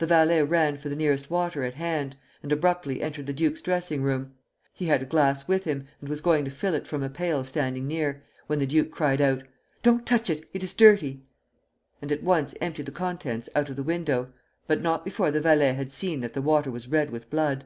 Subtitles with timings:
[0.00, 4.02] The valet ran for the nearest water at hand, and abruptly entered the duke's dressing
[4.02, 4.34] room.
[4.74, 7.42] He had a glass with him, and was going to fill it from a pail
[7.42, 9.44] standing near, when the duke cried out:
[9.82, 11.22] "Don't touch it; it is dirty;"
[12.02, 14.30] and at once emptied the contents out of the window,
[14.66, 17.64] but not before the valet had seen that the water was red with blood.